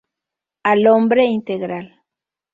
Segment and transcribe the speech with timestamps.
[0.63, 2.01] Al hombre integral.